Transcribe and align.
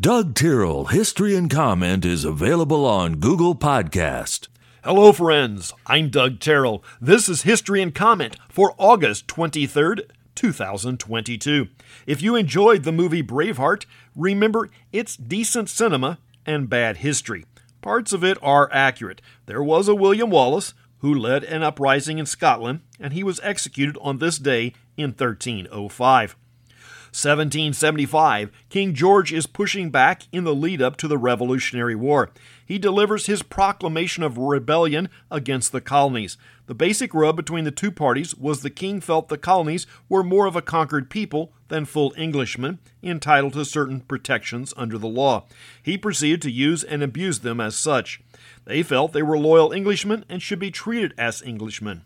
Doug 0.00 0.36
Tyrrell 0.36 0.84
History 0.84 1.34
and 1.34 1.50
Comment 1.50 2.04
is 2.04 2.24
available 2.24 2.86
on 2.86 3.16
Google 3.16 3.56
Podcast. 3.56 4.46
Hello, 4.84 5.12
friends. 5.12 5.74
I'm 5.88 6.08
Doug 6.08 6.38
Terrell. 6.38 6.84
This 7.00 7.28
is 7.28 7.42
History 7.42 7.82
and 7.82 7.92
Comment 7.92 8.36
for 8.48 8.76
August 8.78 9.26
23rd, 9.26 10.02
2022. 10.36 11.66
If 12.06 12.22
you 12.22 12.36
enjoyed 12.36 12.84
the 12.84 12.92
movie 12.92 13.24
Braveheart, 13.24 13.86
remember 14.14 14.70
it's 14.92 15.16
decent 15.16 15.68
cinema 15.68 16.20
and 16.46 16.70
bad 16.70 16.98
history. 16.98 17.44
Parts 17.82 18.12
of 18.12 18.22
it 18.22 18.38
are 18.40 18.70
accurate. 18.72 19.20
There 19.46 19.64
was 19.64 19.88
a 19.88 19.96
William 19.96 20.30
Wallace 20.30 20.74
who 20.98 21.12
led 21.12 21.42
an 21.42 21.64
uprising 21.64 22.18
in 22.18 22.26
Scotland, 22.26 22.82
and 23.00 23.12
he 23.12 23.24
was 23.24 23.40
executed 23.42 23.98
on 24.00 24.18
this 24.18 24.38
day 24.38 24.74
in 24.96 25.10
1305. 25.10 26.36
1775, 27.12 28.50
King 28.68 28.94
George 28.94 29.32
is 29.32 29.46
pushing 29.46 29.90
back 29.90 30.22
in 30.32 30.44
the 30.44 30.54
lead 30.54 30.82
up 30.82 30.96
to 30.98 31.08
the 31.08 31.18
Revolutionary 31.18 31.94
War. 31.94 32.30
He 32.64 32.78
delivers 32.78 33.26
his 33.26 33.42
proclamation 33.42 34.22
of 34.22 34.36
rebellion 34.36 35.08
against 35.30 35.72
the 35.72 35.80
colonies. 35.80 36.36
The 36.66 36.74
basic 36.74 37.14
rub 37.14 37.34
between 37.34 37.64
the 37.64 37.70
two 37.70 37.90
parties 37.90 38.34
was 38.34 38.60
the 38.60 38.68
king 38.68 39.00
felt 39.00 39.28
the 39.28 39.38
colonies 39.38 39.86
were 40.08 40.22
more 40.22 40.46
of 40.46 40.54
a 40.54 40.60
conquered 40.60 41.08
people 41.08 41.52
than 41.68 41.86
full 41.86 42.12
Englishmen, 42.16 42.78
entitled 43.02 43.54
to 43.54 43.64
certain 43.64 44.00
protections 44.00 44.74
under 44.76 44.98
the 44.98 45.08
law. 45.08 45.46
He 45.82 45.96
proceeded 45.96 46.42
to 46.42 46.50
use 46.50 46.84
and 46.84 47.02
abuse 47.02 47.40
them 47.40 47.58
as 47.58 47.74
such. 47.74 48.20
They 48.66 48.82
felt 48.82 49.14
they 49.14 49.22
were 49.22 49.38
loyal 49.38 49.72
Englishmen 49.72 50.26
and 50.28 50.42
should 50.42 50.58
be 50.58 50.70
treated 50.70 51.14
as 51.16 51.42
Englishmen. 51.42 52.02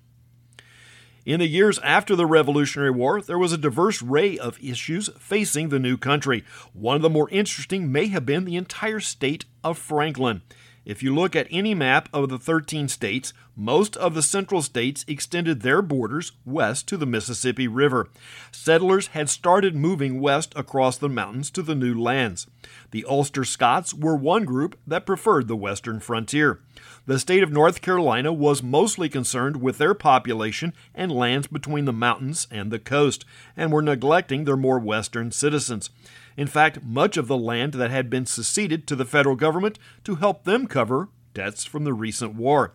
In 1.24 1.38
the 1.38 1.46
years 1.46 1.78
after 1.80 2.16
the 2.16 2.26
Revolutionary 2.26 2.90
War, 2.90 3.22
there 3.22 3.38
was 3.38 3.52
a 3.52 3.58
diverse 3.58 4.02
array 4.02 4.36
of 4.36 4.58
issues 4.60 5.08
facing 5.20 5.68
the 5.68 5.78
new 5.78 5.96
country. 5.96 6.42
One 6.72 6.96
of 6.96 7.02
the 7.02 7.10
more 7.10 7.30
interesting 7.30 7.92
may 7.92 8.08
have 8.08 8.26
been 8.26 8.44
the 8.44 8.56
entire 8.56 8.98
state 8.98 9.44
of 9.62 9.78
Franklin. 9.78 10.42
If 10.84 11.00
you 11.00 11.14
look 11.14 11.36
at 11.36 11.46
any 11.50 11.74
map 11.74 12.08
of 12.12 12.28
the 12.28 12.38
13 12.38 12.88
states, 12.88 13.32
most 13.54 13.96
of 13.96 14.14
the 14.14 14.22
central 14.22 14.62
states 14.62 15.04
extended 15.06 15.60
their 15.60 15.80
borders 15.80 16.32
west 16.44 16.88
to 16.88 16.96
the 16.96 17.06
Mississippi 17.06 17.68
River. 17.68 18.08
Settlers 18.50 19.08
had 19.08 19.28
started 19.28 19.76
moving 19.76 20.20
west 20.20 20.52
across 20.56 20.98
the 20.98 21.08
mountains 21.08 21.50
to 21.52 21.62
the 21.62 21.76
new 21.76 22.00
lands. 22.00 22.48
The 22.90 23.04
Ulster 23.08 23.44
Scots 23.44 23.94
were 23.94 24.16
one 24.16 24.44
group 24.44 24.76
that 24.86 25.06
preferred 25.06 25.46
the 25.46 25.56
western 25.56 26.00
frontier. 26.00 26.60
The 27.06 27.18
state 27.18 27.42
of 27.44 27.52
North 27.52 27.80
Carolina 27.80 28.32
was 28.32 28.62
mostly 28.62 29.08
concerned 29.08 29.62
with 29.62 29.78
their 29.78 29.94
population 29.94 30.72
and 30.94 31.12
lands 31.12 31.46
between 31.46 31.84
the 31.84 31.92
mountains 31.92 32.48
and 32.50 32.72
the 32.72 32.78
coast, 32.78 33.24
and 33.56 33.70
were 33.70 33.82
neglecting 33.82 34.44
their 34.44 34.56
more 34.56 34.78
western 34.78 35.30
citizens. 35.30 35.90
In 36.36 36.46
fact, 36.46 36.82
much 36.82 37.16
of 37.16 37.28
the 37.28 37.36
land 37.36 37.74
that 37.74 37.90
had 37.90 38.08
been 38.08 38.26
seceded 38.26 38.86
to 38.86 38.96
the 38.96 39.04
federal 39.04 39.36
government 39.36 39.78
to 40.04 40.16
help 40.16 40.44
them 40.44 40.66
cover 40.66 41.08
debts 41.34 41.64
from 41.64 41.84
the 41.84 41.92
recent 41.92 42.34
war. 42.34 42.74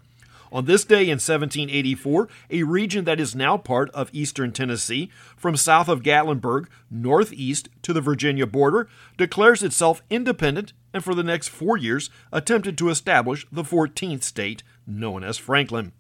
On 0.52 0.66
this 0.66 0.86
day 0.86 1.04
in 1.04 1.20
1784, 1.20 2.30
a 2.50 2.64
region 2.64 3.04
that 3.04 3.20
is 3.20 3.36
now 3.36 3.58
part 3.58 3.90
of 3.92 4.10
eastern 4.14 4.54
Tennessee, 4.54 5.12
from 5.36 5.58
south 5.58 5.90
of 5.90 6.04
Gatlinburg 6.04 6.68
northeast 6.90 7.68
to 7.82 7.92
the 7.92 8.02
Virginia 8.02 8.48
border, 8.48 8.88
declares 9.18 9.62
itself 9.62 10.02
independent 10.10 10.72
and 10.94 11.04
for 11.04 11.14
the 11.14 11.24
next 11.24 11.50
four 11.50 11.76
years 11.76 12.10
attempted 12.32 12.78
to 12.78 12.90
establish 12.90 13.46
the 13.52 13.64
14th 13.64 14.24
state, 14.24 14.64
known 14.86 15.24
as 15.24 15.38
Franklin. 15.38 15.92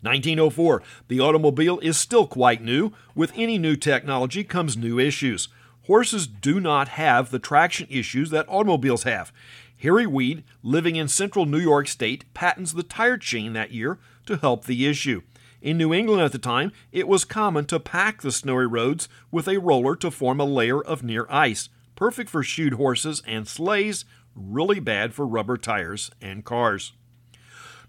1904, 0.00 0.82
the 1.08 1.20
automobile 1.20 1.78
is 1.80 1.98
still 1.98 2.26
quite 2.26 2.62
new. 2.62 2.92
With 3.14 3.32
any 3.34 3.58
new 3.58 3.76
technology 3.76 4.44
comes 4.44 4.76
new 4.76 4.98
issues. 4.98 5.48
Horses 5.88 6.26
do 6.26 6.60
not 6.60 6.88
have 6.88 7.30
the 7.30 7.38
traction 7.38 7.86
issues 7.88 8.28
that 8.28 8.46
automobiles 8.46 9.04
have. 9.04 9.32
Harry 9.80 10.06
Weed, 10.06 10.44
living 10.62 10.96
in 10.96 11.08
central 11.08 11.46
New 11.46 11.58
York 11.58 11.88
State, 11.88 12.26
patents 12.34 12.72
the 12.72 12.82
tire 12.82 13.16
chain 13.16 13.54
that 13.54 13.72
year 13.72 13.98
to 14.26 14.36
help 14.36 14.66
the 14.66 14.86
issue. 14.86 15.22
In 15.62 15.78
New 15.78 15.94
England 15.94 16.20
at 16.20 16.32
the 16.32 16.38
time, 16.38 16.72
it 16.92 17.08
was 17.08 17.24
common 17.24 17.64
to 17.64 17.80
pack 17.80 18.20
the 18.20 18.30
snowy 18.30 18.66
roads 18.66 19.08
with 19.30 19.48
a 19.48 19.56
roller 19.56 19.96
to 19.96 20.10
form 20.10 20.40
a 20.40 20.44
layer 20.44 20.84
of 20.84 21.02
near 21.02 21.26
ice, 21.30 21.70
perfect 21.96 22.28
for 22.28 22.42
shoed 22.42 22.74
horses 22.74 23.22
and 23.26 23.48
sleighs, 23.48 24.04
really 24.34 24.80
bad 24.80 25.14
for 25.14 25.26
rubber 25.26 25.56
tires 25.56 26.10
and 26.20 26.44
cars. 26.44 26.92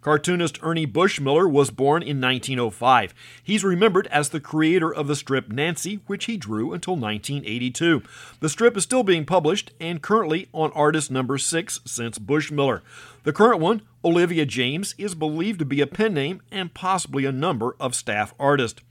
Cartoonist 0.02 0.60
Ernie 0.64 0.88
Bushmiller 0.88 1.52
was 1.52 1.72
born 1.72 2.02
in 2.02 2.22
1905. 2.22 3.14
He's 3.44 3.66
remembered 3.66 4.08
as 4.08 4.30
the 4.30 4.40
creator 4.40 4.94
of 4.94 5.08
the 5.08 5.16
strip 5.16 5.50
Nancy, 5.50 6.00
which 6.08 6.24
he 6.24 6.38
drew 6.38 6.72
until 6.72 6.96
1982. 6.96 8.04
The 8.40 8.48
strip 8.48 8.78
is 8.78 8.84
still 8.84 9.04
being 9.04 9.26
published 9.26 9.72
and 9.78 10.02
currently 10.02 10.48
on 10.54 10.72
artist 10.72 11.12
number 11.12 11.38
6 11.38 11.82
since 11.84 12.18
Bushmiller. 12.18 12.82
The 13.24 13.34
current 13.34 13.60
one, 13.60 13.82
Olivia 14.06 14.46
Jaimes, 14.46 14.96
is 14.98 15.16
believed 15.16 15.60
to 15.60 15.66
be 15.66 15.82
a 15.82 15.88
pen 15.88 16.14
name 16.14 16.42
and 16.50 16.74
possibly 16.74 17.26
a 17.26 17.34
number 17.34 17.76
of 17.78 17.94
staff 17.94 18.34
artists. 18.40 18.82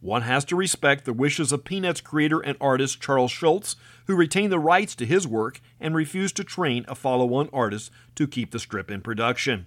One 0.00 0.22
has 0.22 0.46
to 0.46 0.56
respect 0.56 1.04
the 1.04 1.12
wishes 1.12 1.52
of 1.52 1.64
Peanuts 1.64 2.00
creator 2.00 2.40
and 2.40 2.56
artist 2.58 3.02
Charles 3.02 3.30
Schulz, 3.30 3.76
who 4.06 4.16
retained 4.16 4.52
the 4.52 4.58
rights 4.58 4.94
to 4.96 5.04
his 5.04 5.26
work 5.26 5.60
and 5.78 5.94
refused 5.94 6.36
to 6.36 6.44
train 6.44 6.86
a 6.88 6.94
follow 6.94 7.34
on 7.34 7.50
artist 7.52 7.90
to 8.14 8.26
keep 8.26 8.50
the 8.50 8.58
strip 8.58 8.90
in 8.90 9.02
production. 9.02 9.66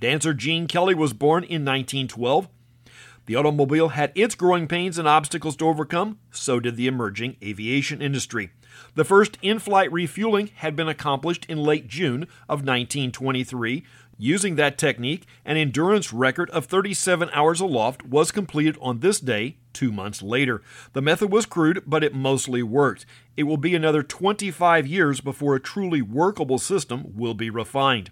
Dancer 0.00 0.34
Gene 0.34 0.66
Kelly 0.66 0.94
was 0.94 1.12
born 1.12 1.44
in 1.44 1.64
1912. 1.64 2.48
The 3.26 3.36
automobile 3.36 3.90
had 3.90 4.12
its 4.14 4.34
growing 4.34 4.66
pains 4.66 4.96
and 4.98 5.06
obstacles 5.06 5.54
to 5.56 5.68
overcome, 5.68 6.18
so 6.30 6.60
did 6.60 6.76
the 6.76 6.86
emerging 6.86 7.36
aviation 7.42 8.00
industry. 8.00 8.52
The 8.94 9.04
first 9.04 9.36
in 9.42 9.58
flight 9.58 9.92
refueling 9.92 10.46
had 10.54 10.74
been 10.74 10.88
accomplished 10.88 11.44
in 11.46 11.58
late 11.58 11.88
June 11.88 12.22
of 12.48 12.60
1923. 12.60 13.84
Using 14.16 14.56
that 14.56 14.78
technique, 14.78 15.26
an 15.44 15.56
endurance 15.56 16.12
record 16.12 16.50
of 16.50 16.64
37 16.64 17.28
hours 17.32 17.60
aloft 17.60 18.04
was 18.04 18.32
completed 18.32 18.76
on 18.80 19.00
this 19.00 19.20
day, 19.20 19.58
two 19.72 19.92
months 19.92 20.22
later. 20.22 20.62
The 20.92 21.02
method 21.02 21.30
was 21.30 21.46
crude, 21.46 21.84
but 21.86 22.02
it 22.02 22.14
mostly 22.14 22.62
worked. 22.62 23.06
It 23.36 23.44
will 23.44 23.58
be 23.58 23.74
another 23.74 24.02
25 24.02 24.86
years 24.86 25.20
before 25.20 25.54
a 25.54 25.60
truly 25.60 26.02
workable 26.02 26.58
system 26.58 27.12
will 27.14 27.34
be 27.34 27.50
refined. 27.50 28.10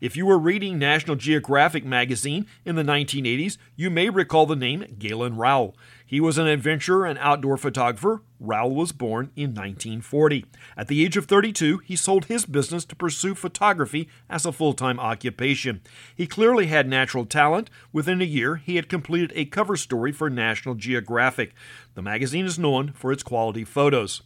If 0.00 0.16
you 0.16 0.26
were 0.26 0.38
reading 0.38 0.78
National 0.78 1.16
Geographic 1.16 1.84
magazine 1.84 2.46
in 2.64 2.74
the 2.74 2.82
1980s, 2.82 3.58
you 3.76 3.90
may 3.90 4.10
recall 4.10 4.44
the 4.44 4.56
name 4.56 4.84
Galen 4.98 5.36
Rowell. 5.36 5.76
He 6.04 6.20
was 6.20 6.36
an 6.36 6.46
adventurer 6.46 7.06
and 7.06 7.18
outdoor 7.20 7.56
photographer. 7.56 8.22
Rowell 8.38 8.74
was 8.74 8.92
born 8.92 9.30
in 9.36 9.50
1940. 9.50 10.44
At 10.76 10.88
the 10.88 11.04
age 11.04 11.16
of 11.16 11.26
32, 11.26 11.78
he 11.78 11.96
sold 11.96 12.26
his 12.26 12.44
business 12.44 12.84
to 12.86 12.96
pursue 12.96 13.34
photography 13.34 14.08
as 14.28 14.44
a 14.44 14.52
full 14.52 14.74
time 14.74 15.00
occupation. 15.00 15.80
He 16.14 16.26
clearly 16.26 16.66
had 16.66 16.88
natural 16.88 17.24
talent. 17.24 17.70
Within 17.92 18.20
a 18.20 18.26
year, 18.26 18.56
he 18.56 18.76
had 18.76 18.88
completed 18.88 19.32
a 19.34 19.46
cover 19.46 19.76
story 19.76 20.12
for 20.12 20.28
National 20.28 20.74
Geographic. 20.74 21.54
The 21.94 22.02
magazine 22.02 22.44
is 22.44 22.58
known 22.58 22.92
for 22.92 23.12
its 23.12 23.22
quality 23.22 23.64
photos. 23.64 24.22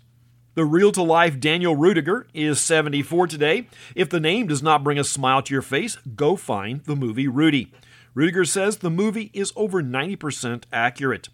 The 0.59 0.65
real 0.65 0.91
to 0.91 1.05
life 1.05 1.39
Daniel 1.39 1.77
Ruettiger 1.77 2.25
is 2.35 2.61
74 2.61 3.29
today. 3.29 3.69
If 3.95 4.11
the 4.11 4.19
name 4.19 4.49
does 4.49 4.61
not 4.61 4.83
bring 4.83 4.99
a 4.99 5.05
smile 5.05 5.41
to 5.41 5.55
your 5.55 5.63
face, 5.63 5.95
go 6.17 6.35
find 6.35 6.83
the 6.83 6.97
movie 6.97 7.29
Rudy. 7.29 7.73
Ruettiger 8.17 8.45
says 8.45 8.79
the 8.79 8.91
movie 8.91 9.31
is 9.33 9.53
over 9.55 9.85
90% 9.85 10.65
accurate. 10.73 11.29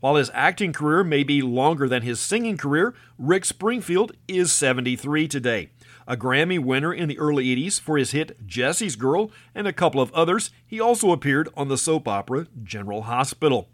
While 0.00 0.16
his 0.16 0.30
acting 0.34 0.74
career 0.74 1.02
may 1.02 1.22
be 1.22 1.40
longer 1.40 1.88
than 1.88 2.02
his 2.02 2.20
singing 2.20 2.58
career, 2.58 2.92
Rick 3.18 3.46
Springfield 3.46 4.12
is 4.28 4.52
73 4.52 5.26
today. 5.26 5.70
A 6.06 6.14
Grammy 6.14 6.62
winner 6.62 6.92
in 6.92 7.08
the 7.08 7.18
early 7.18 7.46
80s 7.46 7.80
for 7.80 7.96
his 7.96 8.10
hit 8.10 8.46
Jesse's 8.46 8.94
Girl 8.94 9.30
and 9.54 9.66
a 9.66 9.72
couple 9.72 10.02
of 10.02 10.12
others, 10.12 10.50
he 10.66 10.78
also 10.78 11.12
appeared 11.12 11.48
on 11.56 11.68
the 11.68 11.78
soap 11.78 12.06
opera 12.06 12.48
General 12.62 13.04
Hospital. 13.04 13.70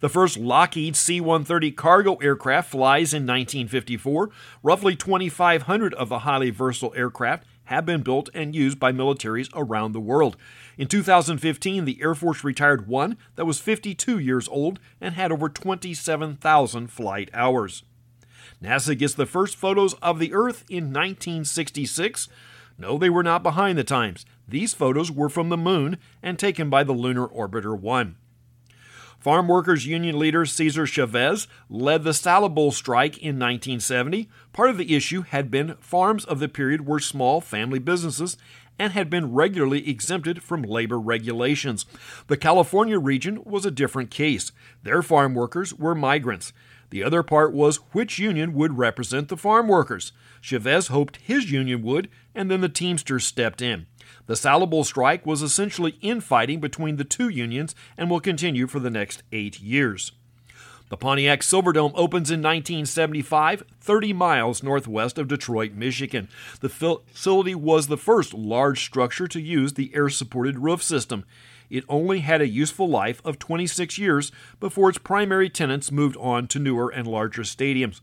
The 0.00 0.08
first 0.08 0.38
Lockheed 0.38 0.96
C 0.96 1.20
130 1.20 1.72
cargo 1.72 2.14
aircraft 2.16 2.70
flies 2.70 3.12
in 3.12 3.24
1954. 3.24 4.30
Roughly 4.62 4.96
2,500 4.96 5.92
of 5.94 6.08
the 6.08 6.20
highly 6.20 6.48
versatile 6.48 6.94
aircraft 6.96 7.44
have 7.64 7.84
been 7.84 8.02
built 8.02 8.30
and 8.32 8.54
used 8.54 8.80
by 8.80 8.92
militaries 8.92 9.50
around 9.54 9.92
the 9.92 10.00
world. 10.00 10.38
In 10.78 10.88
2015, 10.88 11.84
the 11.84 12.00
Air 12.00 12.14
Force 12.14 12.42
retired 12.42 12.88
one 12.88 13.18
that 13.36 13.44
was 13.44 13.60
52 13.60 14.18
years 14.18 14.48
old 14.48 14.80
and 15.02 15.14
had 15.14 15.30
over 15.30 15.50
27,000 15.50 16.86
flight 16.88 17.30
hours. 17.34 17.84
NASA 18.62 18.96
gets 18.98 19.14
the 19.14 19.26
first 19.26 19.54
photos 19.54 19.92
of 19.94 20.18
the 20.18 20.32
Earth 20.32 20.64
in 20.70 20.84
1966. 20.84 22.28
No, 22.78 22.96
they 22.96 23.10
were 23.10 23.22
not 23.22 23.42
behind 23.42 23.76
the 23.76 23.84
times. 23.84 24.24
These 24.48 24.72
photos 24.72 25.10
were 25.10 25.28
from 25.28 25.50
the 25.50 25.58
moon 25.58 25.98
and 26.22 26.38
taken 26.38 26.70
by 26.70 26.84
the 26.84 26.92
Lunar 26.92 27.28
Orbiter 27.28 27.78
1. 27.78 28.16
Farm 29.20 29.48
Workers 29.48 29.84
Union 29.84 30.18
leader 30.18 30.46
Cesar 30.46 30.86
Chavez 30.86 31.46
led 31.68 32.04
the 32.04 32.14
Salad 32.14 32.54
Bowl 32.54 32.72
strike 32.72 33.18
in 33.18 33.38
1970. 33.38 34.30
Part 34.54 34.70
of 34.70 34.78
the 34.78 34.96
issue 34.96 35.20
had 35.20 35.50
been 35.50 35.74
farms 35.78 36.24
of 36.24 36.38
the 36.38 36.48
period 36.48 36.86
were 36.86 37.00
small 37.00 37.42
family 37.42 37.78
businesses 37.78 38.38
and 38.78 38.94
had 38.94 39.10
been 39.10 39.34
regularly 39.34 39.86
exempted 39.86 40.42
from 40.42 40.62
labor 40.62 40.98
regulations. 40.98 41.84
The 42.28 42.38
California 42.38 42.98
region 42.98 43.44
was 43.44 43.66
a 43.66 43.70
different 43.70 44.10
case. 44.10 44.52
Their 44.84 45.02
farm 45.02 45.34
workers 45.34 45.74
were 45.74 45.94
migrants. 45.94 46.54
The 46.88 47.04
other 47.04 47.22
part 47.22 47.52
was 47.52 47.76
which 47.92 48.18
union 48.18 48.54
would 48.54 48.78
represent 48.78 49.28
the 49.28 49.36
farm 49.36 49.68
workers. 49.68 50.12
Chavez 50.40 50.86
hoped 50.86 51.18
his 51.18 51.52
union 51.52 51.82
would, 51.82 52.08
and 52.34 52.50
then 52.50 52.62
the 52.62 52.70
Teamsters 52.70 53.26
stepped 53.26 53.60
in. 53.60 53.86
The 54.26 54.36
Salad 54.36 54.70
Bowl 54.70 54.84
strike 54.84 55.26
was 55.26 55.42
essentially 55.42 55.98
infighting 56.00 56.60
between 56.60 56.96
the 56.96 57.04
two 57.04 57.28
unions 57.28 57.74
and 57.96 58.10
will 58.10 58.20
continue 58.20 58.66
for 58.66 58.78
the 58.80 58.90
next 58.90 59.22
eight 59.32 59.60
years. 59.60 60.12
The 60.90 60.96
Pontiac 60.96 61.42
Silverdome 61.42 61.92
opens 61.94 62.32
in 62.32 62.42
1975, 62.42 63.62
30 63.80 64.12
miles 64.12 64.62
northwest 64.62 65.18
of 65.18 65.28
Detroit, 65.28 65.72
Michigan. 65.72 66.28
The 66.60 66.68
facility 66.68 67.54
was 67.54 67.86
the 67.86 67.96
first 67.96 68.34
large 68.34 68.84
structure 68.84 69.28
to 69.28 69.40
use 69.40 69.74
the 69.74 69.94
air 69.94 70.08
supported 70.08 70.58
roof 70.58 70.82
system. 70.82 71.24
It 71.70 71.84
only 71.88 72.20
had 72.20 72.40
a 72.40 72.48
useful 72.48 72.88
life 72.88 73.22
of 73.24 73.38
26 73.38 73.98
years 73.98 74.32
before 74.58 74.88
its 74.88 74.98
primary 74.98 75.48
tenants 75.48 75.92
moved 75.92 76.16
on 76.16 76.48
to 76.48 76.58
newer 76.58 76.90
and 76.90 77.06
larger 77.06 77.42
stadiums. 77.42 78.00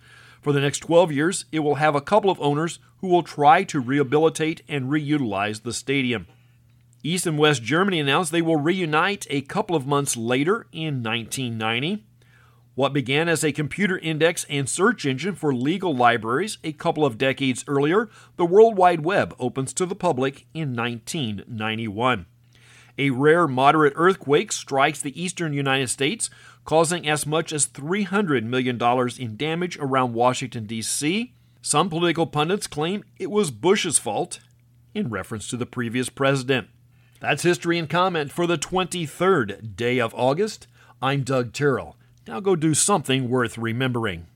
For 0.47 0.53
the 0.53 0.61
next 0.61 0.79
12 0.79 1.11
years, 1.11 1.43
it 1.51 1.59
will 1.59 1.75
have 1.75 1.93
a 1.93 1.99
couple 1.99 2.29
of 2.29 2.39
owners 2.39 2.79
who 2.99 3.07
will 3.07 3.21
try 3.21 3.65
to 3.65 3.81
rehabilitate 3.81 4.61
and 4.69 4.89
reutilize 4.89 5.63
the 5.63 5.73
stadium. 5.73 6.25
East 7.03 7.27
and 7.27 7.37
West 7.37 7.63
Germany 7.63 7.99
announced 7.99 8.31
they 8.31 8.41
will 8.41 8.55
reunite 8.55 9.27
a 9.29 9.41
couple 9.41 9.75
of 9.75 9.85
months 9.85 10.15
later 10.15 10.65
in 10.71 11.03
1990. 11.03 12.05
What 12.75 12.93
began 12.93 13.27
as 13.27 13.43
a 13.43 13.51
computer 13.51 13.97
index 13.97 14.45
and 14.49 14.69
search 14.69 15.05
engine 15.05 15.35
for 15.35 15.53
legal 15.53 15.93
libraries 15.93 16.59
a 16.63 16.71
couple 16.71 17.03
of 17.03 17.17
decades 17.17 17.65
earlier, 17.67 18.07
the 18.37 18.45
World 18.45 18.77
Wide 18.77 19.03
Web 19.03 19.35
opens 19.39 19.73
to 19.73 19.85
the 19.85 19.95
public 19.95 20.45
in 20.53 20.73
1991. 20.73 22.25
A 22.97 23.11
rare 23.11 23.47
moderate 23.47 23.93
earthquake 23.95 24.51
strikes 24.51 25.01
the 25.01 25.21
eastern 25.21 25.53
United 25.53 25.89
States, 25.89 26.29
causing 26.65 27.07
as 27.07 27.25
much 27.25 27.53
as 27.53 27.67
$300 27.67 28.43
million 28.43 28.81
in 29.19 29.37
damage 29.37 29.77
around 29.77 30.13
Washington, 30.13 30.65
D.C. 30.65 31.33
Some 31.61 31.89
political 31.89 32.25
pundits 32.25 32.67
claim 32.67 33.03
it 33.17 33.29
was 33.29 33.51
Bush's 33.51 33.99
fault, 33.99 34.39
in 34.93 35.09
reference 35.09 35.47
to 35.49 35.57
the 35.57 35.65
previous 35.65 36.09
president. 36.09 36.67
That's 37.19 37.43
history 37.43 37.77
and 37.77 37.89
comment 37.89 38.31
for 38.31 38.47
the 38.47 38.57
23rd 38.57 39.75
day 39.75 39.99
of 39.99 40.13
August. 40.15 40.67
I'm 41.01 41.23
Doug 41.23 41.53
Terrell. 41.53 41.95
Now 42.27 42.39
go 42.39 42.55
do 42.55 42.73
something 42.73 43.29
worth 43.29 43.57
remembering. 43.57 44.27